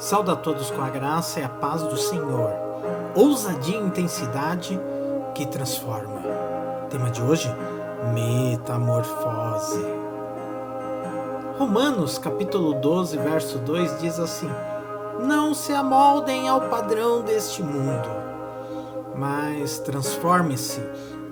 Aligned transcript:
Sauda 0.00 0.32
a 0.32 0.36
todos 0.36 0.70
com 0.70 0.80
a 0.80 0.88
graça 0.88 1.40
e 1.40 1.44
a 1.44 1.48
paz 1.48 1.82
do 1.82 1.94
Senhor. 1.98 2.50
Ousadia 3.14 3.76
e 3.76 3.82
intensidade 3.82 4.80
que 5.34 5.44
transforma. 5.44 6.22
Tema 6.88 7.10
de 7.10 7.20
hoje: 7.20 7.54
Metamorfose. 8.14 9.84
Romanos 11.58 12.16
capítulo 12.16 12.80
12, 12.80 13.18
verso 13.18 13.58
2 13.58 14.00
diz 14.00 14.18
assim: 14.18 14.48
Não 15.18 15.52
se 15.52 15.74
amoldem 15.74 16.48
ao 16.48 16.62
padrão 16.62 17.20
deste 17.20 17.62
mundo, 17.62 18.08
mas 19.14 19.80
transforme-se 19.80 20.80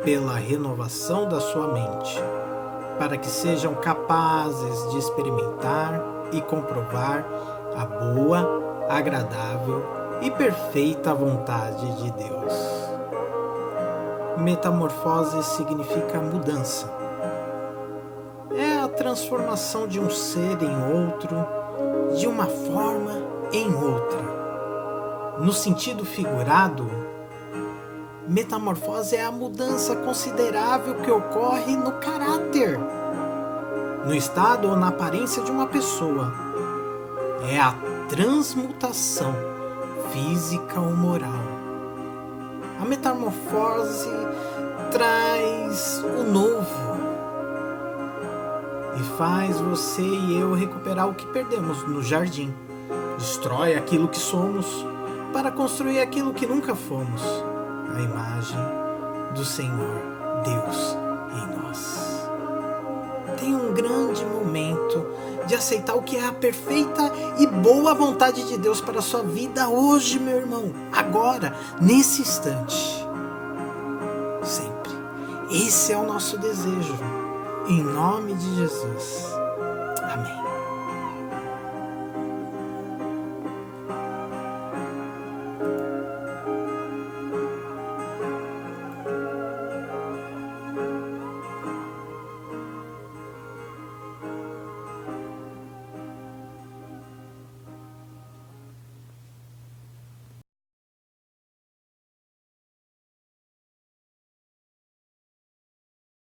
pela 0.04 0.34
renovação 0.34 1.26
da 1.26 1.40
sua 1.40 1.68
mente, 1.68 2.22
para 2.98 3.16
que 3.16 3.28
sejam 3.28 3.74
capazes 3.76 4.90
de 4.90 4.98
experimentar 4.98 6.18
e 6.32 6.42
comprovar 6.42 7.24
a 7.78 7.86
boa, 7.86 8.86
agradável 8.88 9.84
e 10.20 10.30
perfeita 10.32 11.14
vontade 11.14 11.86
de 12.02 12.10
Deus. 12.10 12.52
Metamorfose 14.36 15.44
significa 15.44 16.18
mudança. 16.18 16.92
É 18.50 18.80
a 18.80 18.88
transformação 18.88 19.86
de 19.86 20.00
um 20.00 20.10
ser 20.10 20.60
em 20.60 21.04
outro, 21.04 21.46
de 22.16 22.26
uma 22.26 22.46
forma 22.46 23.12
em 23.52 23.72
outra. 23.72 25.38
No 25.38 25.52
sentido 25.52 26.04
figurado, 26.04 26.90
metamorfose 28.26 29.14
é 29.14 29.24
a 29.24 29.30
mudança 29.30 29.94
considerável 29.94 30.96
que 30.96 31.10
ocorre 31.12 31.76
no 31.76 31.92
caráter, 31.92 32.76
no 34.04 34.12
estado 34.12 34.68
ou 34.68 34.76
na 34.76 34.88
aparência 34.88 35.44
de 35.44 35.52
uma 35.52 35.66
pessoa 35.66 36.48
é 37.42 37.58
a 37.58 37.74
transmutação 38.08 39.34
física 40.12 40.80
ou 40.80 40.94
moral. 40.94 41.42
A 42.80 42.84
metamorfose 42.84 44.10
traz 44.90 46.02
o 46.18 46.24
novo 46.24 46.98
e 48.98 49.02
faz 49.16 49.58
você 49.58 50.02
e 50.02 50.38
eu 50.38 50.54
recuperar 50.54 51.08
o 51.08 51.14
que 51.14 51.26
perdemos 51.26 51.86
no 51.86 52.02
jardim. 52.02 52.54
Destrói 53.18 53.74
aquilo 53.74 54.08
que 54.08 54.18
somos 54.18 54.66
para 55.32 55.50
construir 55.50 56.00
aquilo 56.00 56.32
que 56.32 56.46
nunca 56.46 56.74
fomos 56.74 57.22
a 57.94 58.00
imagem 58.00 58.58
do 59.34 59.44
Senhor 59.44 60.02
Deus 60.44 60.96
em 61.32 61.62
nós. 61.62 62.28
Tem 63.38 63.54
um 63.54 63.72
grande 63.72 64.24
de 65.48 65.54
aceitar 65.54 65.94
o 65.94 66.02
que 66.02 66.16
é 66.16 66.26
a 66.26 66.32
perfeita 66.32 67.10
e 67.38 67.46
boa 67.46 67.94
vontade 67.94 68.46
de 68.46 68.58
Deus 68.58 68.80
para 68.80 68.98
a 68.98 69.02
sua 69.02 69.22
vida 69.22 69.68
hoje, 69.68 70.18
meu 70.18 70.36
irmão, 70.36 70.72
agora, 70.92 71.56
nesse 71.80 72.20
instante. 72.20 72.76
Sempre. 74.42 74.92
Esse 75.50 75.92
é 75.92 75.96
o 75.96 76.06
nosso 76.06 76.36
desejo. 76.38 76.98
Em 77.66 77.82
nome 77.82 78.34
de 78.34 78.56
Jesus. 78.56 79.32
Amém. 80.02 80.57